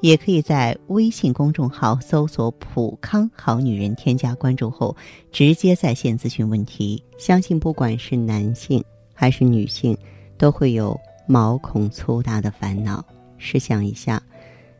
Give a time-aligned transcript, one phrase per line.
[0.00, 4.94] 也可以在微信公众号搜索“普康好女人”，添加关注后，
[5.32, 7.02] 直接在线咨询问题。
[7.18, 9.96] 相信不管是男性还是女性，
[10.36, 13.02] 都会有毛孔粗大的烦恼。
[13.38, 14.22] 试想一下，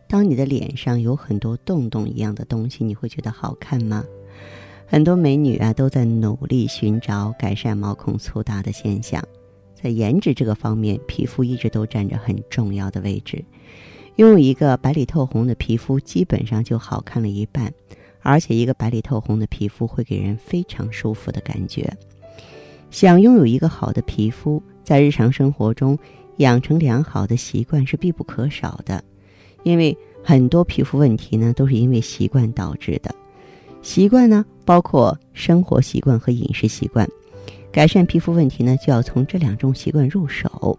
[0.06, 4.04] 当你的脸上有很多洞洞一样的东西，你会觉得好看吗？
[4.86, 9.22] 很多美女啊都在努力寻找改善毛孔粗大的现象，
[9.74, 13.42] 在颜值这个方面，皮肤一直都占着很重要的位置。
[14.16, 17.72] 拥有一个白里透红的皮肤，基本上就好看了一半，
[18.22, 21.92] 而且一个白里透红的皮肤会给人非常舒服的感觉。
[22.92, 25.98] 想拥有一个好的皮肤，在日常生活中
[26.36, 29.02] 养成良好的习惯是必不可少的，
[29.64, 33.12] 因为很多皮肤问题呢都是因为习惯导致的。
[33.82, 37.08] 习惯呢包括生活习惯和饮食习惯，
[37.72, 40.78] 改善皮肤问题呢就要从这两种习惯入手。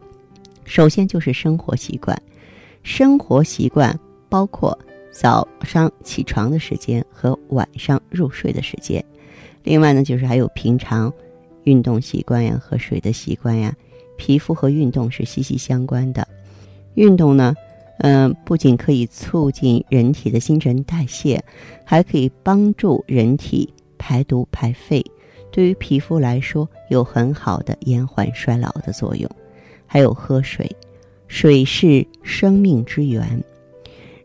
[0.63, 2.17] 首先就是生活习惯。
[2.85, 4.77] 生活习惯包括
[5.11, 9.03] 早上起床的时间和晚上入睡的时间，
[9.63, 11.11] 另外呢，就是还有平常
[11.63, 13.75] 运动习惯呀和水的习惯呀。
[14.17, 16.25] 皮肤和运动是息息相关的。
[16.93, 17.55] 运动呢，
[17.97, 21.43] 嗯，不仅可以促进人体的新陈代谢，
[21.83, 25.03] 还可以帮助人体排毒排废，
[25.51, 29.27] 对于皮肤来说有很好的延缓衰老的作用。
[29.87, 30.69] 还有喝水。
[31.27, 33.43] 水是生命之源，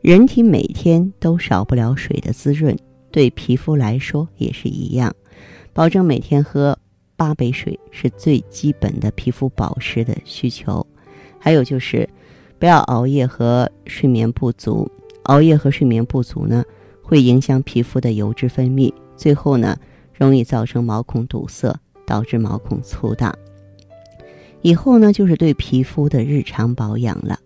[0.03, 2.77] 人体每天都少不了水的滋润，
[3.11, 5.15] 对皮肤来说也是一样。
[5.73, 6.79] 保证每天喝
[7.17, 10.87] 八杯水是最基本的皮肤保湿的需求。
[11.39, 12.09] 还有就是，
[12.59, 14.91] 不要熬夜和睡眠不足。
[15.25, 16.63] 熬夜和睡眠不足呢，
[17.03, 19.77] 会影响皮肤的油脂分泌，最后呢，
[20.15, 21.75] 容易造成毛孔堵塞，
[22.07, 23.35] 导致毛孔粗大。
[24.63, 27.39] 以后呢，就是对皮肤的日常保养了。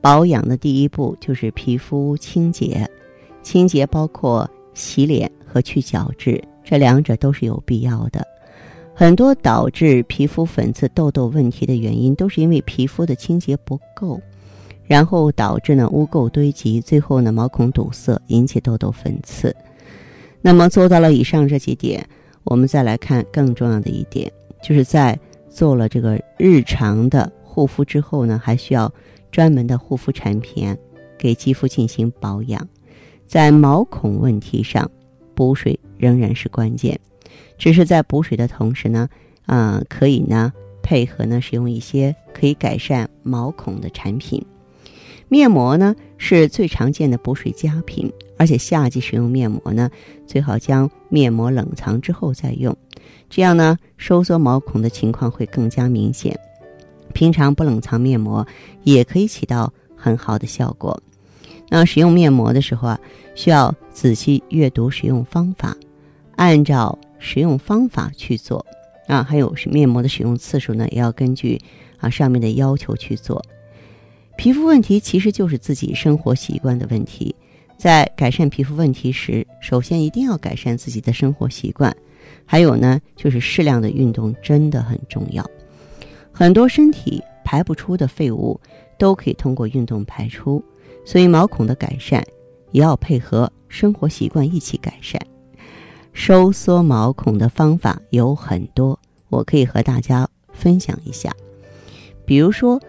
[0.00, 2.88] 保养的第一步就是皮肤清洁，
[3.42, 8.26] 清洁包括洗脸和去角质，这两者都是有必要的。
[8.94, 14.20] 很多导致皮肤粉刺、痘痘问题的原因，都是因为皮肤的清洁不够，
[14.86, 19.54] 然后导致呢污垢堆积，最后呢毛孔堵塞，引起痘痘粉刺。
[20.40, 22.04] 那么做到了以上这几点，
[22.44, 24.32] 我们再来看更重要的一点，
[24.62, 25.16] 就是在。
[25.50, 28.90] 做了这个日常的护肤之后呢，还需要
[29.30, 30.74] 专门的护肤产品
[31.18, 32.66] 给肌肤进行保养。
[33.26, 34.90] 在毛孔问题上，
[35.34, 36.98] 补水仍然是关键。
[37.58, 39.08] 只是在补水的同时呢，
[39.46, 40.52] 啊，可以呢
[40.82, 44.44] 配合呢使用一些可以改善毛孔的产品。
[45.30, 49.88] 面膜呢是最常见的补水佳品，而且夏季使用面膜呢，
[50.26, 52.76] 最好将面膜冷藏之后再用。
[53.28, 56.36] 这样呢，收缩毛孔的情况会更加明显。
[57.14, 58.44] 平常不冷藏面膜
[58.82, 61.00] 也可以起到很好的效果。
[61.68, 63.00] 那使用面膜的时候啊，
[63.36, 65.76] 需要仔细阅读使用方法，
[66.34, 68.66] 按照使用方法去做
[69.06, 69.22] 啊。
[69.22, 71.56] 还有是面膜的使用次数呢，也要根据
[71.98, 73.40] 啊上面的要求去做。
[74.40, 77.36] 皮肤问题其实就是自己生活习惯的问题，
[77.76, 81.94] 在改善皮肤问题时，首先一定要改善自己的生活习惯。
[82.46, 85.44] 还有呢，就是适量的运动真的很重要。
[86.32, 88.58] 很多身体排不出的废物，
[88.98, 90.64] 都可以通过运动排出。
[91.04, 92.24] 所以毛孔的改善，
[92.70, 95.20] 也要配合生活习惯一起改善。
[96.14, 98.98] 收缩毛孔的方法有很多，
[99.28, 101.30] 我可以和大家分享一下。
[102.24, 102.80] 比如说，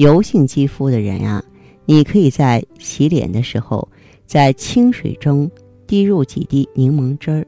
[0.00, 1.44] 油性肌肤的人呀，
[1.84, 3.86] 你可以在洗脸的时候，
[4.24, 5.50] 在清水中
[5.86, 7.46] 滴入几滴柠檬汁儿。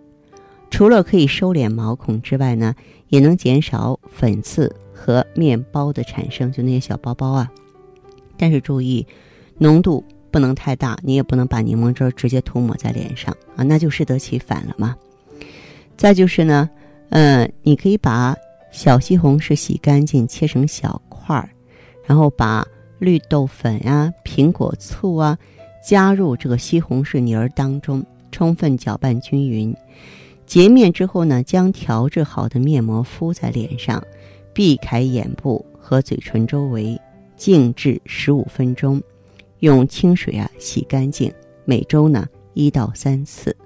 [0.70, 2.74] 除了可以收敛毛孔之外呢，
[3.08, 7.50] 也能减少粉刺和面包的产生，就那些小包包啊。
[8.36, 9.06] 但是注意，
[9.56, 14.94] 浓度不能太大，你也不能把柠檬汁儿直接涂抹在脸上啊，那就适得其反了嘛。
[15.96, 16.68] 再就是呢，
[17.08, 18.36] 嗯，你可以把
[18.70, 21.48] 小西红柿洗干净，切成小块儿，
[22.04, 22.66] 然后把
[22.98, 25.38] 绿豆粉啊、苹果醋啊
[25.84, 29.74] 加入这个西红柿泥儿当中，充分搅拌均匀。
[30.46, 34.02] 洁面之后呢，将调制好的面膜敷在脸上，
[34.52, 37.00] 避开眼部和嘴唇周围，
[37.36, 39.02] 静置十五分钟，
[39.60, 41.32] 用清水啊洗干净。
[41.64, 43.56] 每周呢一到三次。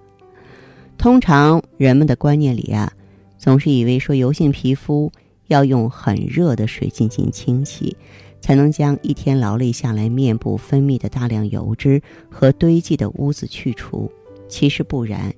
[0.97, 2.93] 通常人们的观念里啊，
[3.37, 5.11] 总是以为说油性皮肤
[5.49, 7.97] 要用很热的水进行清洗，
[8.41, 12.00] 才能将一天劳累下来面部分泌的大量油脂
[12.31, 14.11] 和堆积的污渍去除。
[14.49, 15.35] 其实不然，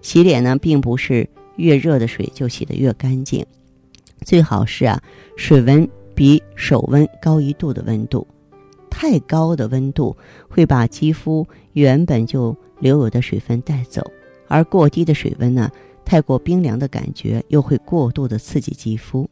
[0.00, 3.44] 洗脸呢，并不是越热的水就洗得越干净，
[4.24, 5.02] 最好是啊，
[5.36, 8.26] 水温比手温高一度的温度。
[8.88, 10.16] 太高的温度
[10.48, 14.02] 会把肌肤原本就留有的水分带走，
[14.46, 15.68] 而过低的水温呢，
[16.04, 19.28] 太过冰凉的感觉又会过度的刺激肌肤。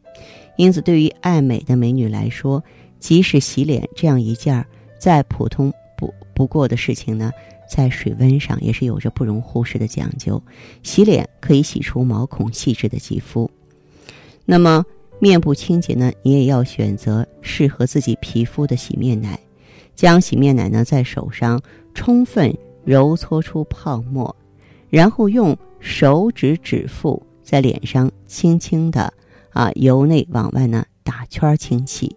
[0.57, 2.61] 因此，对于爱美的美女来说，
[3.01, 4.65] 即使洗脸这样一件
[4.97, 7.29] 再普通不不过的事情呢，
[7.69, 10.41] 在水温上也是有着不容忽视的讲究。
[10.83, 13.51] 洗脸可以洗出毛孔细致的肌肤。
[14.45, 14.85] 那么，
[15.19, 19.37] 面部清洁呢，你也要选择适合自己皮肤的洗面奶。
[19.93, 21.61] 将洗面奶呢在手上
[21.93, 22.55] 充分
[22.85, 24.33] 揉搓出泡沫，
[24.89, 29.13] 然后用手指指腹在脸上轻轻的
[29.51, 32.15] 啊由内往外呢打圈清洗，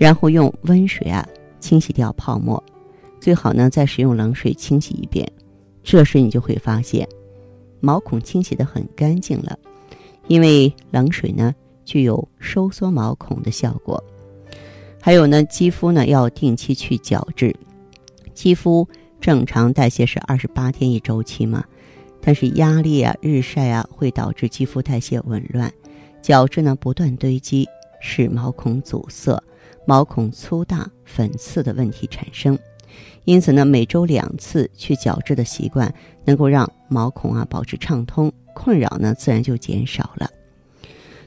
[0.00, 1.28] 然后用温水啊
[1.60, 2.62] 清洗掉泡沫，
[3.20, 5.30] 最好呢再使用冷水清洗一遍。
[5.82, 7.06] 这时你就会发现
[7.80, 9.58] 毛孔清洗的很干净了，
[10.26, 11.54] 因为冷水呢
[11.84, 14.02] 具有收缩毛孔的效果。
[15.02, 17.54] 还有呢，肌肤呢要定期去角质。
[18.32, 18.88] 肌肤
[19.20, 21.62] 正常代谢是二十八天一周期嘛，
[22.22, 25.70] 但是压力啊、日晒啊会导致肌肤代谢紊乱，
[26.22, 27.68] 角质呢不断堆积，
[28.00, 29.42] 使毛孔阻塞、
[29.90, 32.56] 毛孔粗大、粉刺的问题产生。
[33.24, 35.92] 因此呢，每周两次去角质的习惯，
[36.24, 40.30] 能够让毛孔啊保持畅通，困扰呢自然就减少了。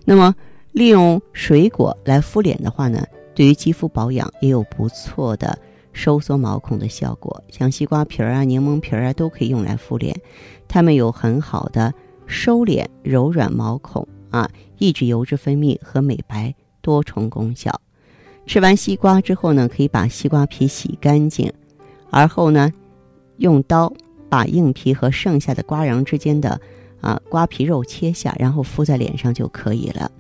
[0.06, 0.34] 那么，
[0.72, 3.06] 利用水果来敷脸的话呢？
[3.36, 5.60] 对于肌肤保养也有不错的
[5.92, 10.18] 收缩毛孔的效果，像西瓜皮儿啊、柠檬皮儿啊都可以用来敷脸，
[10.70, 11.94] 它们有很好的
[12.28, 17.82] 收敛、柔软毛孔啊、抑制油脂分泌和美白多重功效。
[18.46, 21.52] 吃完西瓜之后呢，可以把西瓜皮洗干净，
[22.10, 22.72] 而后呢，
[23.38, 23.92] 用刀
[24.30, 26.60] 把硬皮和剩下的瓜瓤之间的
[27.02, 30.12] 啊瓜皮肉切下，然后敷在脸上就可以了。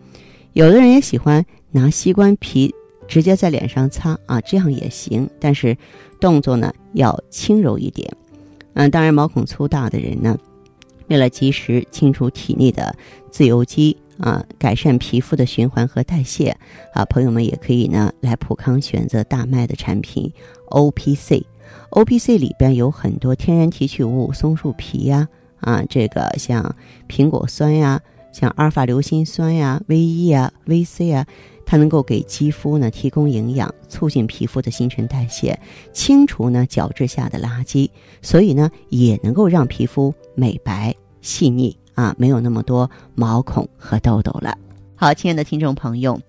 [0.53, 2.73] 有的人也喜欢拿西瓜皮。
[3.05, 5.77] 直接在脸上擦啊，这样也行，但是
[6.21, 8.09] 动作呢要轻柔一点。
[8.75, 10.37] 嗯，当然毛孔粗大的人呢，
[11.09, 12.95] 为了及时清除体内的
[13.29, 16.55] 自由基啊，改善皮肤的循环和代谢
[16.93, 20.31] 啊，朋友们也可以呢来普康选择大麦的产品
[20.67, 21.45] O P C。
[21.89, 25.27] O P C 里边有很多天然提取物，松树皮呀
[25.59, 26.75] 啊，这个像
[27.07, 27.99] 苹果酸呀，
[28.31, 31.25] 像阿尔法硫辛酸呀、V E 啊、V C 啊。
[31.65, 35.57] 它能够给肌肤呢提供营养，促进皮肤的新陈代谢，
[35.93, 37.89] 清除呢角质下的垃圾，
[38.21, 44.57] 所以呢也能够让皮肤美白细腻啊，没有那么多毛孔和痘痘了。
[44.95, 46.19] 好，亲爱的听众朋友。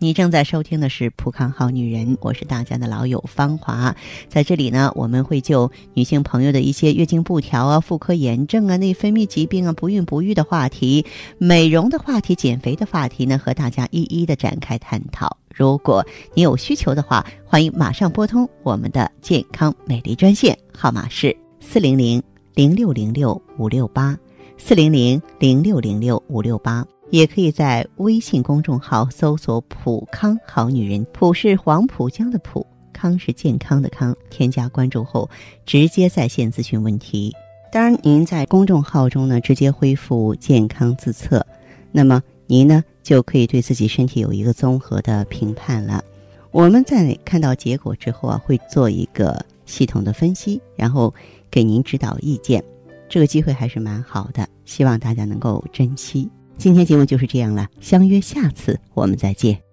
[0.00, 3.96] 你正在收听的是《普康好女人》，我是大家的老友芳华。
[4.28, 11.04] 在这里呢，我们会就女性朋友的一些月经不调啊、妇科炎症啊、内分泌疾病啊、不孕不育的话题、
[11.38, 15.36] 美容的话题、减肥的话题呢，和大家一一的展开探讨。
[15.52, 22.22] 如果你有需求的话，欢迎马上拨通我们的健康美丽专线，号码是四零零
[22.54, 24.16] 零六零六五六八
[24.58, 26.86] 四零零零六零六五六八。
[27.10, 34.14] 也可以在微信公众号搜索“普康好女人”，普是黄浦江的浦，康是健康的康。
[34.28, 35.26] 添加关注后，
[35.64, 37.34] 直接在线咨询问题。
[37.72, 41.46] 当然，您在公众号中呢，直接恢复健康自测，
[41.92, 46.04] 那么您呢就可以对自己身体有一个综合的评判了。
[46.50, 51.14] 我们在看到结果之后啊，会做一个系统的分析，然后
[51.50, 52.62] 给您指导意见。
[53.08, 56.28] 这个机会还是蛮好的，希望大家能够珍惜。
[56.56, 59.67] 今天节目就是这样了，相约下次我们再见。